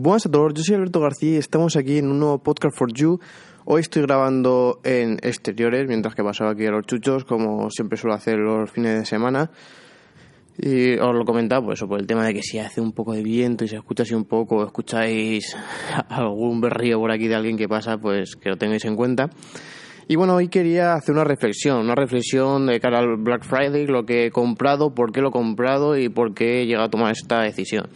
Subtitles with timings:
[0.00, 2.92] Buenas a todos, yo soy Alberto García y estamos aquí en un nuevo podcast for
[2.92, 3.18] you.
[3.64, 8.14] Hoy estoy grabando en exteriores, mientras que pasaba aquí a los chuchos, como siempre suelo
[8.14, 9.50] hacer los fines de semana.
[10.56, 13.12] Y os lo comentaba por eso, por el tema de que si hace un poco
[13.12, 15.56] de viento y se escucha así un poco, escucháis
[16.08, 19.30] algún berrío por aquí de alguien que pasa, pues que lo tengáis en cuenta.
[20.06, 24.06] Y bueno, hoy quería hacer una reflexión, una reflexión de cara al Black Friday, lo
[24.06, 27.10] que he comprado, por qué lo he comprado y por qué he llegado a tomar
[27.10, 27.88] esta decisión.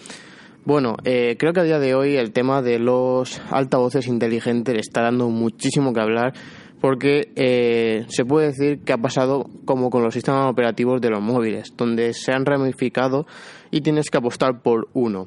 [0.64, 5.02] Bueno, eh, creo que a día de hoy el tema de los altavoces inteligentes está
[5.02, 6.34] dando muchísimo que hablar
[6.80, 11.20] porque eh, se puede decir que ha pasado como con los sistemas operativos de los
[11.20, 13.26] móviles, donde se han ramificado
[13.70, 15.26] y tienes que apostar por uno.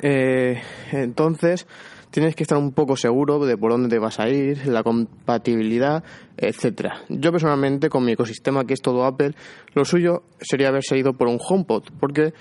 [0.00, 0.60] Eh,
[0.92, 1.66] entonces,
[2.10, 6.04] tienes que estar un poco seguro de por dónde te vas a ir, la compatibilidad,
[6.36, 7.02] etcétera.
[7.08, 9.34] Yo personalmente con mi ecosistema que es todo Apple,
[9.74, 12.32] lo suyo sería haberse ido por un HomePod, porque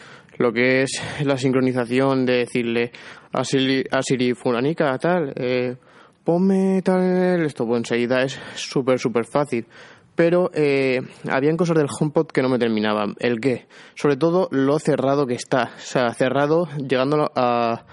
[0.41, 2.91] lo que es la sincronización de decirle
[3.31, 5.75] a Siri, a Siri fulanica tal, eh,
[6.23, 9.65] ponme tal esto, pues enseguida es súper súper fácil.
[10.13, 10.99] Pero eh,
[11.29, 13.15] habían cosas del HomePod que no me terminaban.
[13.19, 13.67] ¿El qué?
[13.95, 15.71] Sobre todo lo cerrado que está.
[15.77, 17.85] O sea, cerrado llegando a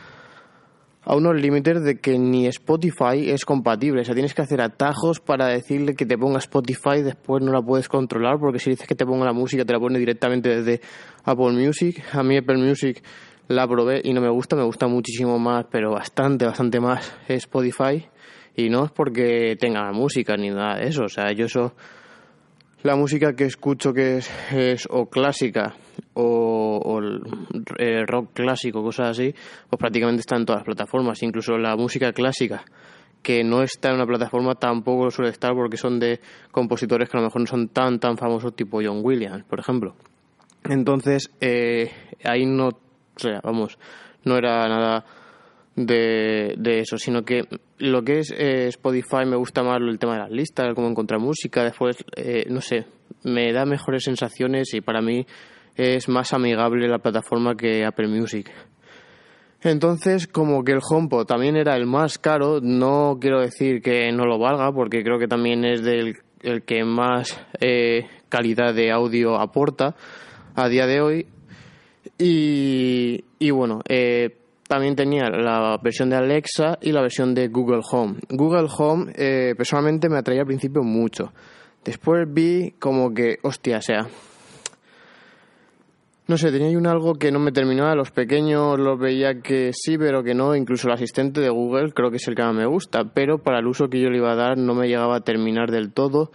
[1.09, 4.03] a unos límites de que ni Spotify es compatible.
[4.03, 7.63] O sea, tienes que hacer atajos para decirle que te ponga Spotify, después no la
[7.63, 10.83] puedes controlar, porque si dices que te ponga la música, te la pone directamente desde
[11.25, 12.05] Apple Music.
[12.13, 13.03] A mí Apple Music
[13.49, 18.07] la probé y no me gusta, me gusta muchísimo más, pero bastante, bastante más Spotify.
[18.55, 21.05] Y no es porque tenga música ni nada de eso.
[21.05, 21.73] O sea, yo eso
[22.83, 25.75] la música que escucho que es, es o clásica
[26.15, 27.01] o, o
[27.79, 29.35] eh, rock clásico, cosas así,
[29.69, 31.23] pues prácticamente está en todas las plataformas.
[31.23, 32.65] Incluso la música clásica
[33.23, 36.21] que no está en una plataforma tampoco suele estar porque son de
[36.53, 39.95] compositores que a lo mejor no son tan tan famosos tipo John Williams, por ejemplo.
[40.65, 41.91] Entonces, eh,
[42.25, 43.79] ahí no, o sea, vamos,
[44.25, 45.05] no era nada
[45.87, 47.45] de, de eso, sino que
[47.79, 51.21] lo que es eh, Spotify me gusta más el tema de las listas, cómo encontrar
[51.21, 52.87] música, después, eh, no sé,
[53.25, 55.27] me da mejores sensaciones y para mí
[55.77, 58.51] es más amigable la plataforma que Apple Music.
[59.63, 64.25] Entonces, como que el HomePod también era el más caro, no quiero decir que no
[64.25, 69.35] lo valga, porque creo que también es del el que más eh, calidad de audio
[69.37, 69.97] aporta
[70.55, 71.27] a día de hoy.
[72.19, 74.37] Y, y bueno, eh,
[74.69, 78.19] también tenía la versión de Alexa y la versión de Google Home.
[78.29, 81.33] Google Home eh, personalmente me atraía al principio mucho.
[81.85, 84.07] Después vi como que, hostia, sea,
[86.27, 87.95] no sé, tenía un algo que no me terminaba.
[87.95, 90.55] Los pequeños los veía que sí, pero que no.
[90.55, 93.05] Incluso el asistente de Google creo que es el que más me gusta.
[93.15, 95.71] Pero para el uso que yo le iba a dar no me llegaba a terminar
[95.71, 96.31] del todo.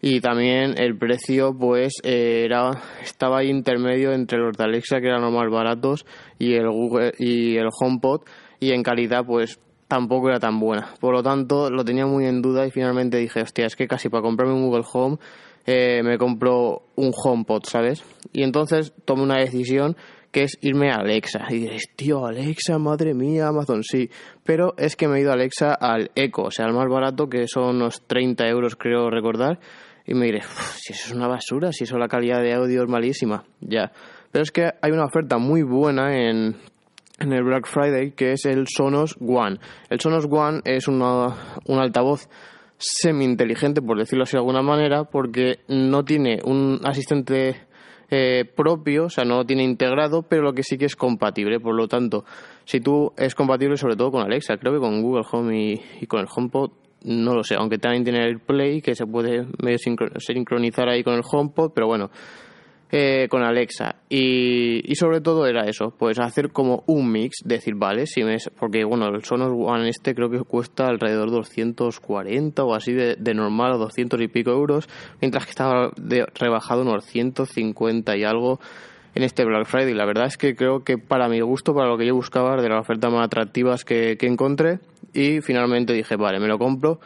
[0.00, 2.70] Y también el precio, pues, era,
[3.02, 6.06] estaba ahí intermedio entre los de Alexa, que eran los más baratos,
[6.38, 8.22] y el Google y el HomePod.
[8.60, 10.94] Y en calidad, pues, tampoco era tan buena.
[11.00, 14.08] Por lo tanto, lo tenía muy en duda y finalmente dije, hostia, es que casi
[14.08, 15.16] para comprarme un Google Home
[15.66, 18.04] eh, me compro un HomePod, ¿sabes?
[18.32, 19.96] Y entonces tomé una decisión
[20.30, 21.46] que es irme a Alexa.
[21.48, 24.10] Y diréis, tío, Alexa, madre mía, Amazon, sí.
[24.44, 27.28] Pero es que me he ido a Alexa al Echo, o sea, al más barato,
[27.28, 29.58] que son unos 30 euros, creo recordar.
[30.08, 32.88] Y me diré, si eso es una basura, si eso la calidad de audio es
[32.88, 33.92] malísima, ya.
[34.32, 36.56] Pero es que hay una oferta muy buena en,
[37.18, 39.58] en el Black Friday que es el Sonos One.
[39.90, 42.26] El Sonos One es una, un altavoz
[42.78, 47.66] semi-inteligente, por decirlo así de alguna manera, porque no tiene un asistente
[48.10, 51.60] eh, propio, o sea, no lo tiene integrado, pero lo que sí que es compatible.
[51.60, 52.24] Por lo tanto,
[52.64, 56.06] si tú es compatible sobre todo con Alexa, creo que con Google Home y, y
[56.06, 56.70] con el HomePod,
[57.04, 61.14] no lo sé, aunque también tiene el Play, que se puede medio sincronizar ahí con
[61.14, 62.10] el HomePod, pero bueno,
[62.90, 63.96] eh, con Alexa.
[64.08, 68.38] Y, y, sobre todo era eso, pues hacer como un mix, decir, vale, si me,
[68.58, 73.16] porque bueno, el Sonos One este creo que cuesta alrededor de 240 o así de,
[73.16, 74.88] de normal, o 200 y pico euros,
[75.20, 78.58] mientras que estaba de, rebajado unos 150 y algo
[79.18, 79.94] en este Black Friday.
[79.94, 82.68] La verdad es que creo que para mi gusto, para lo que yo buscaba, de
[82.68, 84.78] las ofertas más atractivas que, que encontré
[85.12, 87.00] y finalmente dije, vale, me lo compro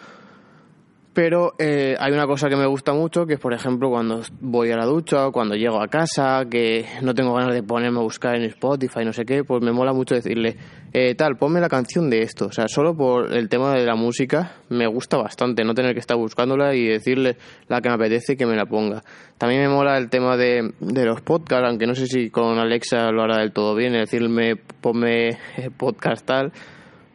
[1.14, 4.70] pero eh, hay una cosa que me gusta mucho, que es por ejemplo cuando voy
[4.70, 8.02] a la ducha o cuando llego a casa, que no tengo ganas de ponerme a
[8.02, 10.56] buscar en Spotify, no sé qué, pues me mola mucho decirle,
[10.92, 12.46] eh, tal, ponme la canción de esto.
[12.46, 16.00] O sea, solo por el tema de la música me gusta bastante, no tener que
[16.00, 17.36] estar buscándola y decirle
[17.68, 19.02] la que me apetece que me la ponga.
[19.36, 23.10] También me mola el tema de, de los podcasts, aunque no sé si con Alexa
[23.10, 25.38] lo hará del todo bien, decirme, ponme
[25.76, 26.52] podcast tal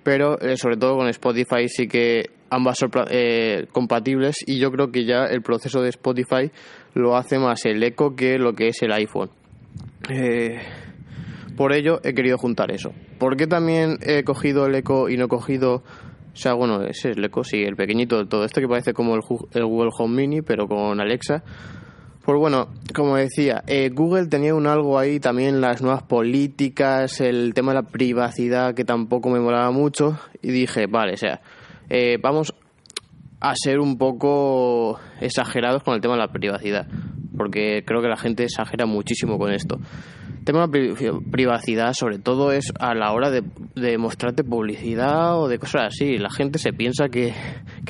[0.07, 4.91] pero eh, sobre todo con Spotify sí que ambas son eh, compatibles y yo creo
[4.91, 6.51] que ya el proceso de Spotify
[6.93, 9.29] lo hace más el eco que lo que es el iPhone.
[10.09, 10.59] Eh,
[11.55, 12.93] por ello he querido juntar eso.
[13.17, 15.83] ¿por qué también he cogido el Echo y no he cogido...
[16.33, 18.93] O sea, bueno, ese es el Echo, sí, el pequeñito de todo esto que parece
[18.93, 19.21] como el,
[19.53, 21.43] el Google Home Mini, pero con Alexa.
[22.23, 27.53] Pues bueno, como decía, eh, Google tenía un algo ahí también, las nuevas políticas, el
[27.53, 31.41] tema de la privacidad que tampoco me molaba mucho y dije, vale, o sea,
[31.89, 32.53] eh, vamos
[33.39, 36.87] a ser un poco exagerados con el tema de la privacidad,
[37.37, 39.79] porque creo que la gente exagera muchísimo con esto
[40.47, 40.95] tema de
[41.29, 43.43] privacidad, sobre todo, es a la hora de,
[43.75, 46.17] de, mostrarte publicidad o de cosas así.
[46.17, 47.33] La gente se piensa que,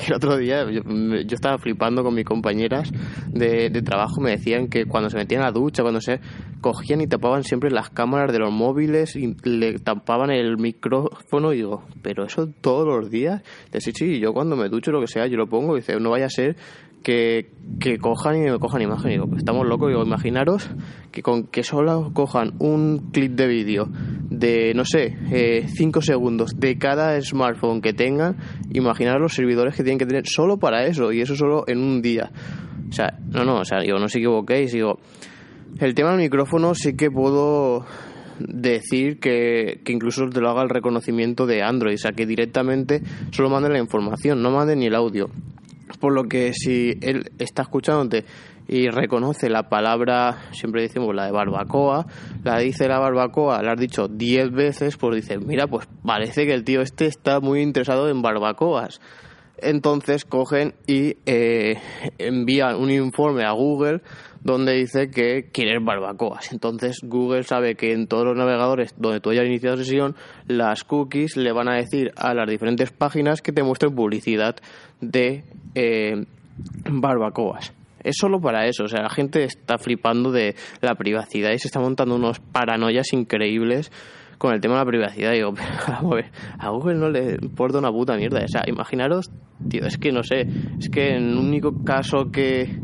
[0.06, 0.82] el otro día yo,
[1.30, 2.90] estaba flipando con mis compañeras
[3.28, 6.20] de, de, trabajo, me decían que cuando se metían a la ducha, cuando se
[6.60, 11.56] cogían y tapaban siempre las cámaras de los móviles y le tapaban el micrófono y
[11.56, 13.42] digo, pero eso todos los días.
[13.72, 15.98] Dice, sí, sí, yo cuando me ducho lo que sea, yo lo pongo y dice,
[16.00, 16.56] no vaya a ser
[17.02, 17.50] que,
[17.80, 19.10] que cojan y me cojan imagen.
[19.10, 19.88] Digo, estamos locos.
[19.88, 20.70] Digo, imaginaros
[21.10, 23.88] que con que solo cojan un clip de vídeo
[24.30, 25.16] de, no sé,
[25.66, 28.36] 5 eh, segundos de cada smartphone que tengan,
[28.70, 32.02] imaginaros los servidores que tienen que tener solo para eso, y eso solo en un
[32.02, 32.30] día.
[32.88, 34.98] O sea, no, no, o sea, digo, no os equivoquéis, digo,
[35.78, 37.84] el tema del micrófono sí que puedo
[38.38, 43.02] decir que, que, incluso te lo haga el reconocimiento de Android, o sea, que directamente
[43.30, 45.30] solo mande la información, no mande ni el audio.
[46.00, 48.24] Por lo que si él está escuchándote
[48.68, 52.06] y reconoce la palabra, siempre decimos la de barbacoa,
[52.44, 56.52] la dice la barbacoa, la has dicho diez veces, pues dice, mira, pues parece que
[56.52, 59.00] el tío este está muy interesado en barbacoas.
[59.60, 61.78] Entonces cogen y eh,
[62.18, 64.02] envían un informe a Google
[64.40, 66.52] donde dice que quieres barbacoas.
[66.52, 70.14] Entonces Google sabe que en todos los navegadores donde tú hayas iniciado sesión,
[70.46, 74.56] las cookies le van a decir a las diferentes páginas que te muestren publicidad
[75.00, 76.24] de eh,
[76.90, 77.72] barbacoas.
[78.02, 81.68] Es solo para eso, o sea, la gente está flipando de la privacidad y se
[81.68, 83.90] está montando unos paranoias increíbles
[84.38, 85.32] con el tema de la privacidad.
[85.32, 85.52] Digo,
[86.58, 88.42] a Google no le importa una puta mierda.
[88.42, 89.30] O sea, imaginaros,
[89.68, 90.46] tío, es que no sé,
[90.78, 92.78] es que en único caso que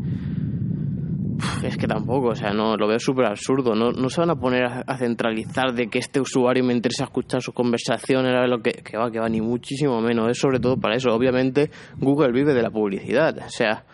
[1.77, 3.75] que tampoco, o sea, no lo veo súper absurdo.
[3.75, 7.41] No, no se van a poner a, centralizar de que este usuario me interesa escuchar
[7.41, 10.29] su conversación, era lo que, que va, que va, ni muchísimo menos.
[10.29, 11.13] Es sobre todo para eso.
[11.13, 13.37] Obviamente, Google vive de la publicidad.
[13.37, 13.85] O sea,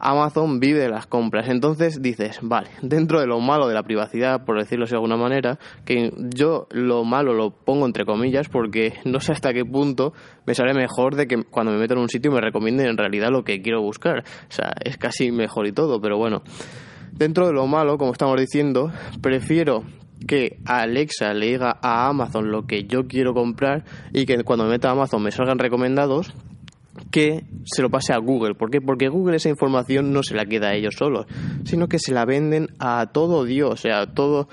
[0.00, 1.48] Amazon vive de las compras.
[1.48, 5.58] Entonces dices, vale, dentro de lo malo de la privacidad, por decirlo de alguna manera,
[5.84, 10.14] que yo lo malo lo pongo entre comillas porque no sé hasta qué punto
[10.46, 13.28] me sale mejor de que cuando me meto en un sitio me recomienden en realidad
[13.30, 14.20] lo que quiero buscar.
[14.20, 16.42] O sea, es casi mejor y todo, pero bueno.
[17.12, 18.90] Dentro de lo malo, como estamos diciendo,
[19.20, 19.84] prefiero
[20.26, 24.70] que Alexa le diga a Amazon lo que yo quiero comprar y que cuando me
[24.70, 26.34] meta a Amazon me salgan recomendados
[27.10, 28.54] que se lo pase a Google.
[28.54, 28.80] ¿Por qué?
[28.80, 31.26] Porque Google esa información no se la queda a ellos solos,
[31.64, 34.48] sino que se la venden a todo Dios, o sea, todo,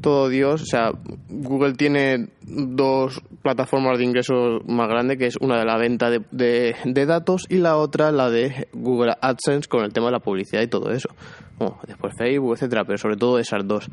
[0.00, 0.62] todo Dios.
[0.62, 0.90] O sea,
[1.28, 6.22] Google tiene dos plataformas de ingresos más grandes, que es una de la venta de,
[6.30, 10.62] de, datos y la otra la de Google AdSense con el tema de la publicidad
[10.62, 11.08] y todo eso.
[11.86, 13.90] Después Facebook, etcétera, pero sobre todo esas dos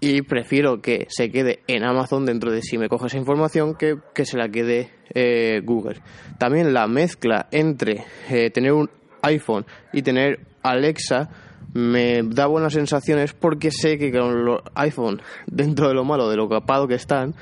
[0.00, 3.98] y prefiero que se quede en Amazon dentro de si me coge esa información que,
[4.14, 6.00] que se la quede eh, Google.
[6.38, 8.88] También la mezcla entre eh, tener un
[9.22, 11.28] iPhone y tener Alexa
[11.74, 16.36] me da buenas sensaciones porque sé que con los iPhone, dentro de lo malo, de
[16.36, 17.34] lo capado que están,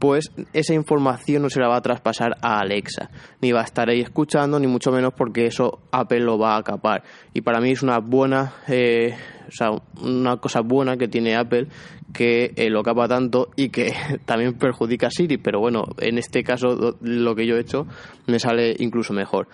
[0.00, 3.10] pues esa información no se la va a traspasar a Alexa,
[3.42, 6.62] ni va a estar ahí escuchando, ni mucho menos porque eso Apple lo va a
[6.62, 7.04] capar.
[7.34, 9.14] Y para mí es una buena, eh,
[9.46, 9.70] o sea,
[10.02, 11.68] una cosa buena que tiene Apple
[12.14, 13.92] que eh, lo capa tanto y que
[14.24, 17.86] también perjudica a Siri, pero bueno, en este caso lo que yo he hecho
[18.26, 19.48] me sale incluso mejor.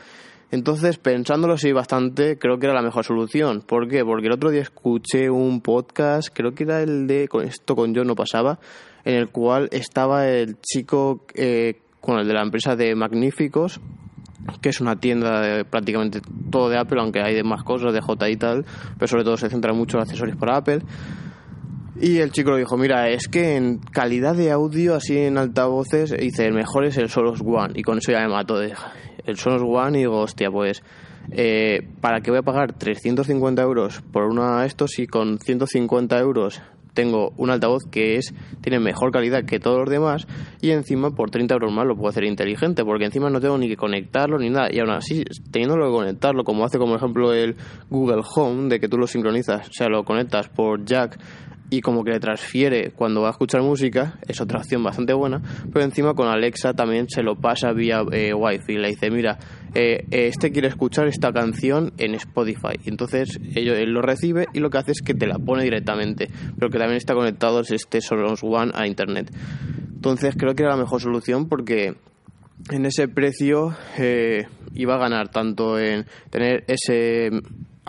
[0.52, 3.62] Entonces, pensándolo así bastante, creo que era la mejor solución.
[3.62, 4.04] ¿Por qué?
[4.04, 7.92] Porque el otro día escuché un podcast, creo que era el de con esto con
[7.92, 8.60] yo no pasaba,
[9.06, 13.80] en el cual estaba el chico eh, con el de la empresa de Magníficos,
[14.60, 16.20] que es una tienda de prácticamente
[16.50, 18.64] todo de Apple, aunque hay de más cosas, de J y tal,
[18.98, 20.80] pero sobre todo se centra mucho en accesorios para Apple.
[22.00, 26.10] Y el chico lo dijo, mira, es que en calidad de audio, así en altavoces,
[26.10, 27.74] dice, el mejor es el Solos One.
[27.76, 28.74] Y con eso ya me mato de
[29.24, 30.82] el Sonos One y digo, hostia, pues,
[31.30, 36.18] eh, ¿para qué voy a pagar 350 euros por una de estos y con 150
[36.18, 36.60] euros
[36.96, 40.26] tengo un altavoz que es tiene mejor calidad que todos los demás
[40.60, 43.68] y encima por 30 euros más lo puedo hacer inteligente porque encima no tengo ni
[43.68, 44.68] que conectarlo ni nada.
[44.72, 45.22] Y aún así
[45.52, 47.54] teniéndolo que conectarlo como hace como ejemplo el
[47.90, 51.18] Google Home de que tú lo sincronizas o sea lo conectas por jack
[51.70, 55.42] y como que le transfiere cuando va a escuchar música, es otra opción bastante buena,
[55.72, 59.38] pero encima con Alexa también se lo pasa vía eh, Wi-Fi, le dice, mira,
[59.74, 64.70] eh, este quiere escuchar esta canción en Spotify, y entonces él lo recibe y lo
[64.70, 68.40] que hace es que te la pone directamente, pero que también está conectado este Sonos
[68.42, 69.30] One a Internet.
[69.94, 71.96] Entonces creo que era la mejor solución porque
[72.70, 77.30] en ese precio eh, iba a ganar tanto en tener ese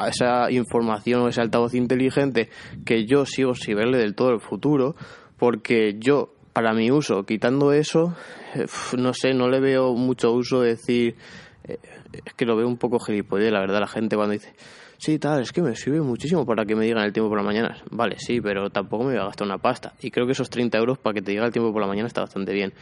[0.05, 2.49] esa información o ese altavoz inteligente
[2.85, 4.95] que yo sigo sin verle del todo el futuro
[5.37, 8.15] porque yo para mi uso quitando eso
[8.55, 8.65] eh,
[8.97, 11.15] no sé no le veo mucho uso decir
[11.63, 11.77] eh,
[12.25, 14.53] es que lo veo un poco gilipollas la verdad la gente cuando dice
[14.97, 17.43] sí, tal, es que me sirve muchísimo para que me digan el tiempo por la
[17.43, 17.77] mañana.
[17.91, 19.93] Vale, sí, pero tampoco me voy a gastar una pasta.
[20.01, 22.07] Y creo que esos 30 euros para que te diga el tiempo por la mañana
[22.07, 22.73] está bastante bien.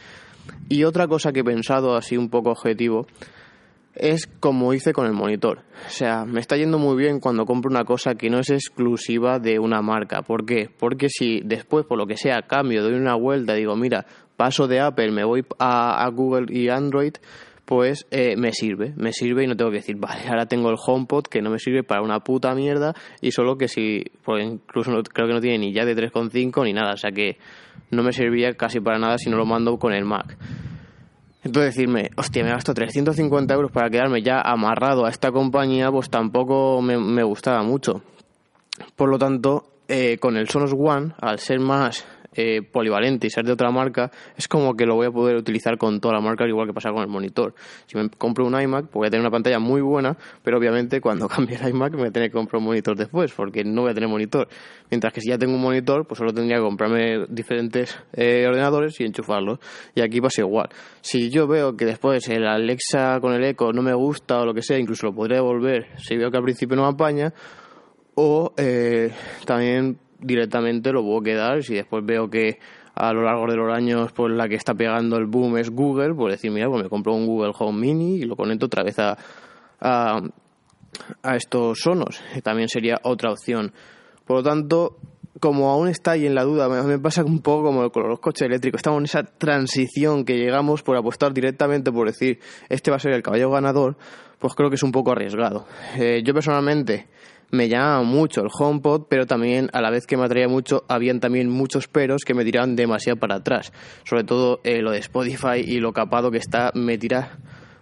[0.68, 3.06] Y otra cosa que he pensado así un poco objetivo
[3.96, 5.60] es como hice con el monitor.
[5.86, 9.38] O sea, me está yendo muy bien cuando compro una cosa que no es exclusiva
[9.38, 10.22] de una marca.
[10.22, 10.68] ¿Por qué?
[10.78, 14.80] Porque si después, por lo que sea, cambio, doy una vuelta, digo, mira, paso de
[14.80, 17.14] Apple, me voy a Google y Android,
[17.66, 20.76] pues eh, me sirve, me sirve y no tengo que decir, vale, ahora tengo el
[20.78, 24.92] HomePod que no me sirve para una puta mierda y solo que si, pues incluso
[25.12, 27.38] creo que no tiene ni ya de 3,5 ni nada, o sea que
[27.90, 30.38] no me serviría casi para nada si no lo mando con el Mac.
[31.46, 36.10] Entonces decirme, hostia, me gasto 350 euros para quedarme ya amarrado a esta compañía, pues
[36.10, 38.02] tampoco me, gustaba mucho.
[38.96, 42.04] Por lo tanto, eh, con el Sonos One, al ser más
[42.36, 45.78] eh, polivalente y ser de otra marca, es como que lo voy a poder utilizar
[45.78, 47.54] con toda la marca, igual que pasa con el monitor.
[47.86, 51.00] Si me compro un iMac, pues voy a tener una pantalla muy buena, pero obviamente
[51.00, 53.82] cuando cambie el iMac me voy a tener que comprar un monitor después, porque no
[53.82, 54.48] voy a tener monitor.
[54.90, 59.00] Mientras que si ya tengo un monitor, pues solo tendría que comprarme diferentes eh, ordenadores
[59.00, 59.58] y enchufarlos.
[59.94, 60.68] Y aquí pasa igual.
[61.00, 64.54] Si yo veo que después el Alexa con el Echo no me gusta o lo
[64.54, 67.32] que sea, incluso lo podría devolver si veo que al principio no me apaña,
[68.14, 69.12] o eh,
[69.44, 71.62] también directamente lo puedo quedar.
[71.62, 72.58] Si después veo que
[72.94, 76.14] a lo largo de los años pues la que está pegando el boom es Google,
[76.14, 78.98] pues decir, mira, pues me compro un Google Home Mini y lo conecto otra vez
[78.98, 79.16] a,
[79.80, 82.20] a, estos sonos.
[82.42, 83.72] También sería otra opción.
[84.24, 84.96] Por lo tanto,
[85.40, 88.46] como aún está ahí en la duda, me, pasa un poco como con los coches
[88.46, 88.78] eléctricos.
[88.78, 93.12] Estamos en esa transición que llegamos por apostar directamente por decir este va a ser
[93.12, 93.96] el caballo ganador,
[94.38, 95.66] pues creo que es un poco arriesgado.
[95.98, 97.08] Eh, yo personalmente
[97.50, 101.20] me llamaba mucho el HomePod, pero también a la vez que me atraía mucho, habían
[101.20, 103.72] también muchos peros que me tiraban demasiado para atrás.
[104.04, 107.38] Sobre todo eh, lo de Spotify y lo capado que está me tira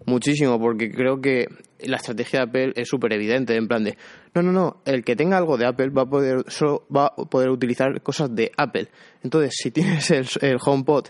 [0.07, 1.47] muchísimo, porque creo que
[1.81, 3.97] la estrategia de Apple es súper evidente, en plan de,
[4.35, 7.25] no, no, no, el que tenga algo de Apple va a poder, solo va a
[7.25, 8.89] poder utilizar cosas de Apple.
[9.23, 11.07] Entonces, si tienes el, el HomePod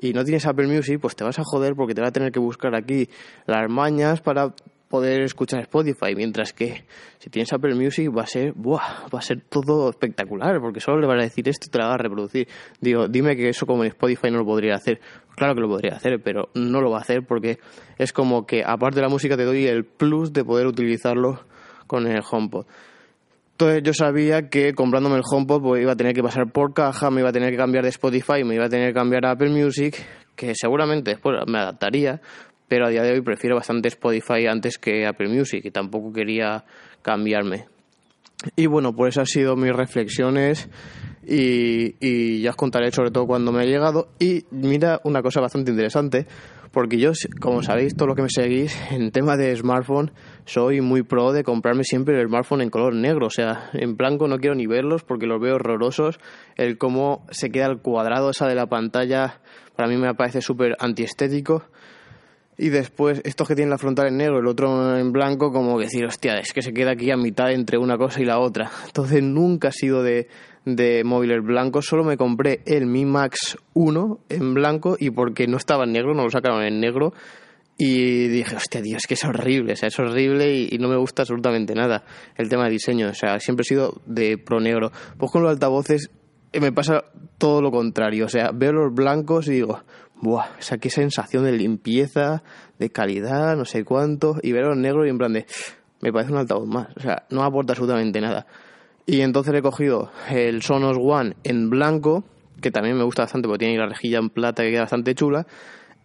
[0.00, 2.32] y no tienes Apple Music, pues te vas a joder porque te va a tener
[2.32, 3.08] que buscar aquí
[3.46, 4.54] las mañas para
[4.88, 6.84] poder escuchar Spotify, mientras que
[7.18, 11.00] si tienes Apple Music va a ser, buah, va a ser todo espectacular, porque solo
[11.00, 12.48] le van a decir esto y te la va a reproducir.
[12.80, 15.00] Digo, dime que eso como en Spotify no lo podría hacer.
[15.36, 17.58] Claro que lo podría hacer, pero no lo va a hacer porque
[17.98, 21.44] es como que aparte de la música te doy el plus de poder utilizarlo
[21.86, 22.66] con el HomePod.
[23.52, 27.10] Entonces yo sabía que comprándome el HomePod pues, iba a tener que pasar por caja,
[27.10, 29.32] me iba a tener que cambiar de Spotify, me iba a tener que cambiar a
[29.32, 29.96] Apple Music,
[30.36, 32.20] que seguramente después me adaptaría,
[32.68, 36.64] pero a día de hoy prefiero bastante Spotify antes que Apple Music y tampoco quería
[37.02, 37.66] cambiarme.
[38.54, 40.68] Y bueno, pues esas han sido mis reflexiones
[41.26, 44.08] y, y, ya os contaré sobre todo cuando me ha llegado.
[44.20, 46.26] Y mira una cosa bastante interesante,
[46.70, 50.12] porque yo, como sabéis, todo lo que me seguís en tema de smartphone,
[50.44, 53.26] soy muy pro de comprarme siempre el smartphone en color negro.
[53.26, 56.20] O sea, en blanco no quiero ni verlos porque los veo horrorosos.
[56.56, 59.40] El cómo se queda el cuadrado esa de la pantalla,
[59.74, 61.64] para mí me parece súper antiestético
[62.60, 66.04] y después estos que tienen la frontal en negro, el otro en blanco, como decir,
[66.04, 68.68] hostia, es que se queda aquí a mitad entre una cosa y la otra.
[68.86, 70.26] Entonces nunca he sido de,
[70.64, 75.56] de móviles blancos, solo me compré el Mi Max 1 en blanco y porque no
[75.56, 77.14] estaba en negro, no lo sacaron en negro.
[77.80, 80.96] Y dije, hostia, Dios, que es horrible, o sea, es horrible y, y, no me
[80.96, 82.04] gusta absolutamente nada
[82.36, 84.90] el tema de diseño, o sea, siempre he sido de pro negro.
[85.16, 86.10] Pues con los altavoces
[86.52, 87.04] eh, me pasa
[87.36, 89.80] todo lo contrario, o sea, veo los blancos y digo,
[90.20, 92.42] buah, o sea, qué sensación de limpieza,
[92.78, 95.46] de calidad, no sé cuánto, y verlo en negro y en plan de,
[96.00, 98.46] me parece un altavoz más, o sea, no aporta absolutamente nada.
[99.06, 102.24] Y entonces he cogido el Sonos One en blanco,
[102.60, 105.46] que también me gusta bastante porque tiene la rejilla en plata que queda bastante chula,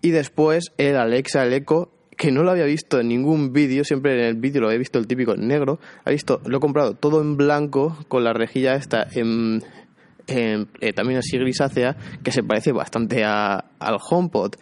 [0.02, 4.14] y después el Alexa, el Echo, que no lo había visto en ningún vídeo, siempre
[4.14, 7.22] en el vídeo lo he visto el típico negro, he visto, lo he comprado todo
[7.22, 9.64] en blanco con la rejilla esta en
[10.28, 14.56] eh, también así grisácea, que se parece bastante a, al HomePod.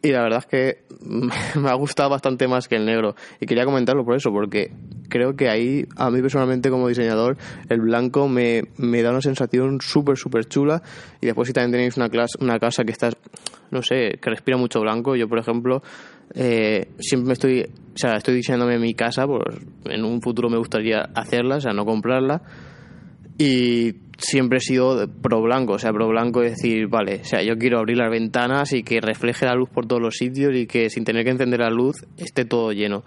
[0.00, 0.84] Y la verdad es que
[1.58, 3.14] me ha gustado bastante más que el negro.
[3.40, 4.72] Y quería comentarlo por eso, porque
[5.08, 7.36] creo que ahí, a mí personalmente como diseñador,
[7.68, 10.82] el blanco me, me da una sensación súper, súper chula.
[11.20, 13.10] Y después si también tenéis una, clase, una casa que está,
[13.70, 15.82] no sé, que respira mucho blanco, yo por ejemplo,
[16.34, 19.42] eh, siempre estoy, o sea, estoy diseñándome mi casa, pues
[19.86, 22.42] en un futuro me gustaría hacerla, o sea, no comprarla
[23.38, 27.56] y siempre he sido pro blanco, o sea, pro blanco decir, vale, o sea, yo
[27.56, 30.90] quiero abrir las ventanas y que refleje la luz por todos los sitios y que
[30.90, 33.04] sin tener que encender la luz esté todo lleno.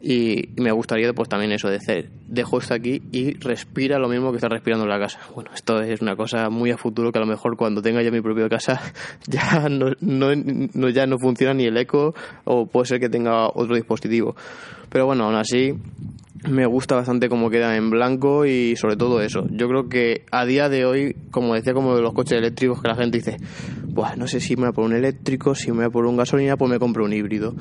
[0.00, 4.30] Y, me gustaría pues también eso, de decir, dejo esto aquí y respira lo mismo
[4.30, 5.18] que está respirando la casa.
[5.34, 8.10] Bueno, esto es una cosa muy a futuro que a lo mejor cuando tenga ya
[8.10, 8.80] mi propia casa
[9.26, 12.14] ya no, no, ya no funciona ni el eco
[12.44, 14.36] o puede ser que tenga otro dispositivo.
[14.88, 15.74] Pero bueno, aún así
[16.48, 19.46] me gusta bastante cómo queda en blanco y sobre todo eso.
[19.50, 22.88] Yo creo que a día de hoy, como decía como de los coches eléctricos, que
[22.88, 23.36] la gente dice,
[24.16, 26.16] no sé si me voy a por un eléctrico, si me voy a por un
[26.16, 27.54] gasolina, pues me compro un híbrido.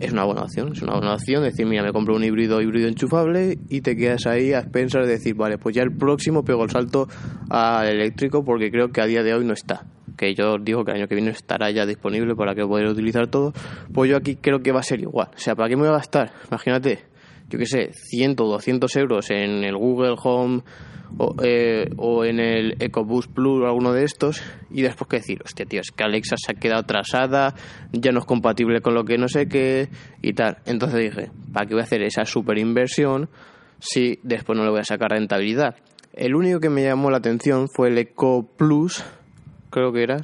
[0.00, 2.88] Es una buena opción, es una buena opción decir, mira, me compro un híbrido, híbrido
[2.88, 6.64] enchufable y te quedas ahí a expensas de decir, vale, pues ya el próximo pego
[6.64, 7.08] el salto
[7.50, 10.92] al eléctrico porque creo que a día de hoy no está que yo digo que
[10.92, 13.52] el año que viene estará ya disponible para que poder utilizar todo,
[13.92, 15.28] pues yo aquí creo que va a ser igual.
[15.34, 16.32] O sea, ¿para qué me voy a gastar?
[16.48, 17.06] Imagínate,
[17.52, 20.62] yo qué sé, 100 o 200 euros en el Google Home
[21.18, 25.42] o, eh, o, en el EcoBoost Plus o alguno de estos y después que decir,
[25.44, 27.54] hostia, tío, es que Alexa se ha quedado atrasada,
[27.92, 29.90] ya no es compatible con lo que no sé qué
[30.22, 30.56] y tal.
[30.64, 33.28] Entonces dije, ¿para qué voy a hacer esa super inversión
[33.78, 35.76] si después no le voy a sacar rentabilidad?
[36.14, 39.04] El único que me llamó la atención fue el Eco Plus,
[39.68, 40.22] creo que era,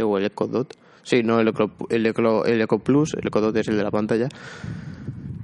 [0.00, 0.78] o el Eco Dot.
[1.02, 3.82] Sí, no, el Eco, el Eco, el Eco Plus, el Eco Dot es el de
[3.82, 4.28] la pantalla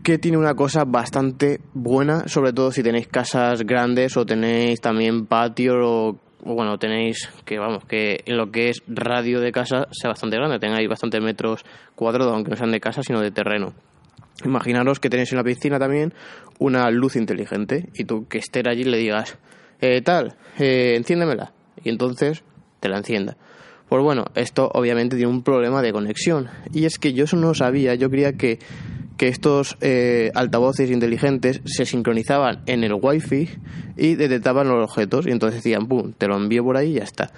[0.06, 5.26] que tiene una cosa bastante buena, sobre todo si tenéis casas grandes o tenéis también
[5.26, 10.10] patio o, bueno, tenéis que vamos, que en lo que es radio de casa sea
[10.10, 11.64] bastante grande, tengáis bastantes metros
[11.96, 13.74] cuadrados, aunque no sean de casa, sino de terreno.
[14.44, 16.14] Imaginaros que tenéis en piscina también
[16.60, 19.36] una luz inteligente y tú que estés allí le digas,
[19.80, 21.52] eh, tal, eh, enciéndemela.
[21.82, 22.44] Y entonces
[22.78, 23.36] te la encienda.
[23.88, 26.48] Pues bueno, esto obviamente tiene un problema de conexión.
[26.72, 28.60] Y es que yo eso no sabía, yo creía que
[29.16, 33.48] que estos eh, altavoces inteligentes se sincronizaban en el wifi
[33.96, 37.04] y detectaban los objetos y entonces decían, ¡pum!, te lo envío por ahí y ya
[37.04, 37.30] está.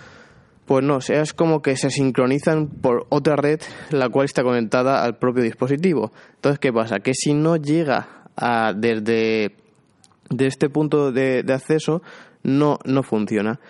[0.67, 4.43] Pues no, o sea, es como que se sincronizan por otra red la cual está
[4.43, 6.13] conectada al propio dispositivo.
[6.35, 6.99] Entonces, ¿qué pasa?
[7.01, 9.55] Que si no llega a, desde
[10.29, 12.03] de este punto de, de acceso,
[12.43, 13.61] no, no funciona.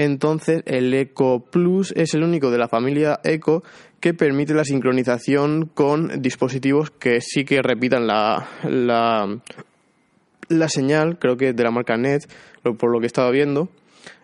[0.00, 3.64] Entonces, el Eco Plus es el único de la familia Eco
[3.98, 9.40] que permite la sincronización con dispositivos que sí que repitan la, la,
[10.48, 12.30] la señal, creo que de la marca NET,
[12.62, 13.70] por lo que he estado viendo.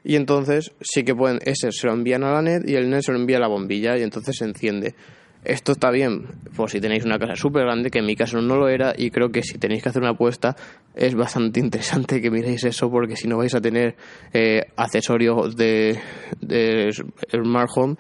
[0.04, 3.02] Y entonces sí que pueden, ese se lo envían a la NET y el NET
[3.02, 4.94] se lo envía a la bombilla y entonces se enciende.
[5.44, 6.26] Esto está bien,
[6.56, 9.10] por si tenéis una casa súper grande, que en mi caso no lo era, y
[9.10, 10.56] creo que si tenéis que hacer una apuesta,
[10.94, 13.96] es bastante interesante que miréis eso, porque si no vais a tener
[14.32, 15.98] eh, accesorios de,
[16.40, 16.90] de
[17.30, 17.96] Smart Home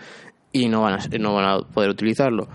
[0.52, 2.48] y no van a, no van a poder utilizarlo.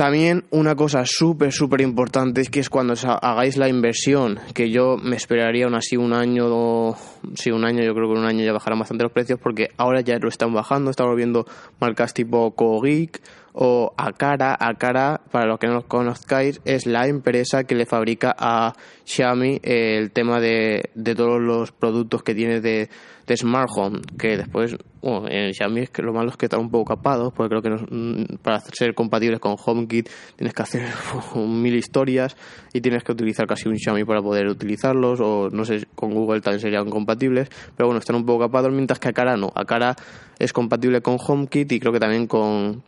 [0.00, 4.96] También una cosa súper, súper importante es que es cuando hagáis la inversión, que yo
[4.96, 6.94] me esperaría aún así un año,
[7.34, 10.00] sí, un año, yo creo que un año ya bajarán bastante los precios, porque ahora
[10.00, 11.44] ya lo están bajando, estamos viendo
[11.80, 13.20] marcas tipo Cogeek
[13.52, 14.56] o Akara.
[14.58, 19.60] Akara, para los que no lo conozcáis, es la empresa que le fabrica a Xiaomi
[19.62, 22.88] el tema de, de todos los productos que tiene de
[23.30, 26.58] de Smart Home, que después, bueno, en Xiaomi es que lo malo es que están
[26.58, 30.88] un poco capados, porque creo que mm, para ser compatibles con HomeKit tienes que hacer
[31.36, 32.36] mil historias
[32.72, 36.40] y tienes que utilizar casi un Xiaomi para poder utilizarlos, o no sé, con Google
[36.40, 39.52] también serían compatibles, pero bueno, están un poco capados, mientras que Akara no.
[39.54, 39.94] Akara
[40.40, 42.82] es compatible con HomeKit y creo que también con,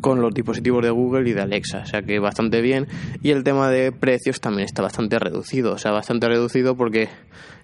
[0.00, 2.86] con los dispositivos de Google y de Alexa, o sea que bastante bien.
[3.22, 7.08] Y el tema de precios también está bastante reducido, o sea, bastante reducido porque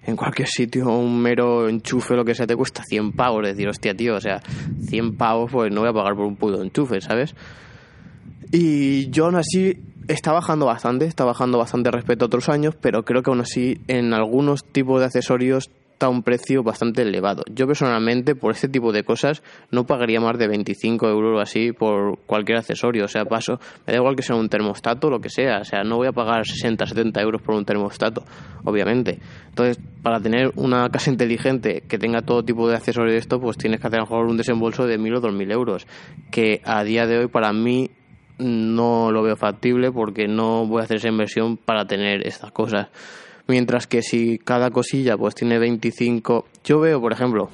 [0.03, 3.93] en cualquier sitio un mero enchufe lo que sea te cuesta 100 pavos, decir, hostia,
[3.95, 4.41] tío, o sea,
[4.87, 7.35] 100 pavos pues no voy a pagar por un puto enchufe, ¿sabes?
[8.51, 13.05] Y yo aún así está bajando bastante, está bajando bastante respecto a otros años, pero
[13.05, 17.43] creo que aún así en algunos tipos de accesorios está a un precio bastante elevado.
[17.53, 22.19] Yo personalmente, por este tipo de cosas, no pagaría más de 25 euros así por
[22.25, 23.03] cualquier accesorio.
[23.03, 25.57] O sea, paso, me da igual que sea un termostato o lo que sea.
[25.59, 28.23] O sea, no voy a pagar 60, 70 euros por un termostato,
[28.63, 29.19] obviamente.
[29.49, 33.57] Entonces, para tener una casa inteligente que tenga todo tipo de accesorios de esto, pues
[33.57, 35.85] tienes que hacer a lo mejor un desembolso de 1.000 o 2.000 euros.
[36.31, 37.91] Que a día de hoy, para mí,
[38.37, 42.87] no lo veo factible porque no voy a hacer esa inversión para tener estas cosas.
[43.49, 46.45] Mientras que si cada cosilla pues tiene 25...
[46.63, 47.49] Yo veo, por ejemplo,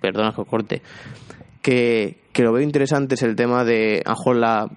[0.00, 0.82] perdona que corte,
[1.60, 4.70] que, que lo veo interesante es el tema de, a la...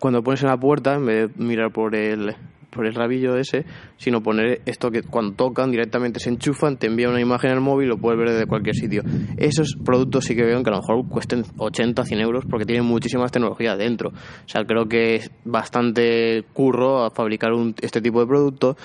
[0.00, 2.34] Cuando pones en la puerta, en vez de mirar por el,
[2.72, 3.64] por el rabillo ese,
[3.98, 7.88] sino poner esto que cuando tocan directamente se enchufan, te envía una imagen al móvil
[7.88, 9.02] lo puedes ver desde cualquier sitio.
[9.36, 12.84] Esos productos sí que veo que a lo mejor cuesten 80, 100 euros porque tienen
[12.84, 14.08] muchísima tecnología dentro.
[14.10, 18.76] O sea, creo que es bastante curro a fabricar un, este tipo de producto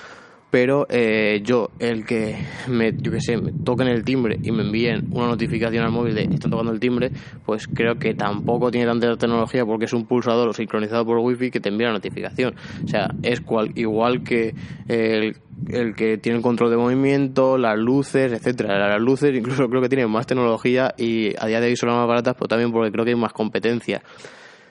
[0.50, 2.36] pero eh, yo, el que
[2.68, 6.14] me, yo que sé, me toquen el timbre y me envíen una notificación al móvil
[6.14, 7.10] de están tocando el timbre,
[7.44, 11.60] pues creo que tampoco tiene tanta tecnología porque es un pulsador sincronizado por wifi que
[11.60, 12.54] te envía la notificación.
[12.84, 14.54] O sea, es cual, igual que
[14.88, 15.36] el,
[15.68, 18.88] el que tiene el control de movimiento, las luces, etcétera.
[18.88, 21.98] Las luces incluso creo que tienen más tecnología y a día de hoy son las
[21.98, 24.02] más baratas, pero también porque creo que hay más competencia.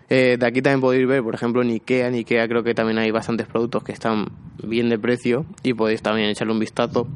[0.09, 2.07] Eh, de aquí también podéis ver, por ejemplo, en Ikea.
[2.07, 4.27] En Ikea creo que también hay bastantes productos que están
[4.63, 7.07] bien de precio y podéis también echarle un vistazo.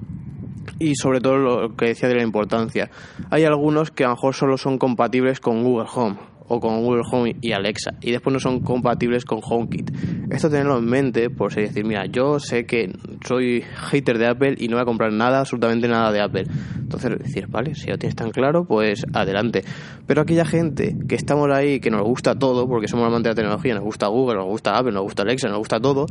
[0.80, 2.90] Y sobre todo lo que decía de la importancia.
[3.30, 7.04] Hay algunos que a lo mejor solo son compatibles con Google Home o con Google
[7.12, 9.92] Home y Alexa y después no son compatibles con HomeKit.
[10.32, 12.92] Esto tenerlo en mente por si decir, mira, yo sé que
[13.26, 16.46] soy hater de Apple y no voy a comprar nada, absolutamente nada de Apple.
[16.78, 19.64] Entonces decir, vale, si lo tienes tan claro, pues adelante.
[20.06, 23.36] Pero aquella gente que estamos ahí, que nos gusta todo, porque somos amantes de la
[23.36, 26.06] tecnología, nos gusta Google, nos gusta Apple, nos gusta Alexa, nos gusta todo,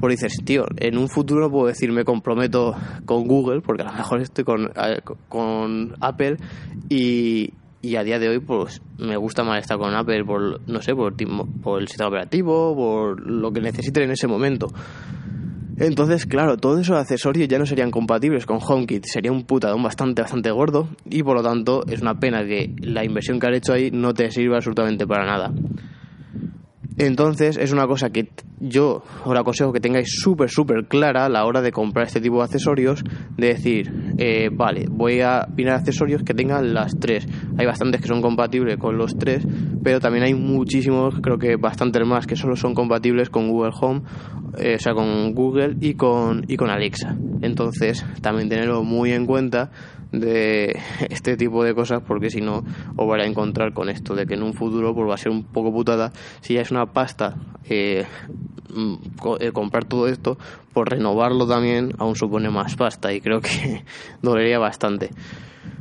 [0.00, 3.92] pues dices, tío, en un futuro puedo decir, me comprometo con Google, porque a lo
[3.92, 6.36] mejor estoy con, eh, con Apple
[6.88, 10.80] y, y a día de hoy pues me gusta más estar con Apple por no
[10.80, 14.68] sé por, el sistema operativo por lo que necesiten en ese momento.
[15.76, 19.04] Entonces claro todos esos accesorios ya no serían compatibles con HomeKit.
[19.06, 23.04] Sería un putadón bastante bastante gordo y por lo tanto es una pena que la
[23.04, 25.52] inversión que has hecho ahí no te sirva absolutamente para nada
[26.98, 28.28] entonces es una cosa que
[28.60, 32.38] yo os aconsejo que tengáis súper, súper clara a la hora de comprar este tipo
[32.38, 33.02] de accesorios,
[33.36, 37.26] de decir, eh, vale, voy a mirar accesorios que tengan las tres.
[37.58, 39.44] Hay bastantes que son compatibles con los tres,
[39.82, 44.02] pero también hay muchísimos, creo que bastantes más, que solo son compatibles con Google Home,
[44.58, 47.16] eh, o sea, con Google y con, y con Alexa.
[47.40, 49.70] Entonces, también tenerlo muy en cuenta
[50.12, 50.78] de
[51.10, 52.62] este tipo de cosas porque si no
[52.96, 55.32] os vais a encontrar con esto de que en un futuro pues va a ser
[55.32, 58.04] un poco putada si ya es una pasta eh,
[58.74, 58.94] mm,
[59.40, 60.38] eh, comprar todo esto
[60.74, 63.84] por renovarlo también aún supone más pasta y creo que
[64.22, 65.10] dolería bastante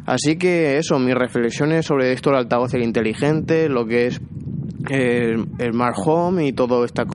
[0.06, 4.22] así que eso mis reflexiones sobre esto del altavoz inteligente lo que es
[4.90, 7.06] el, el Smart Home y todo esta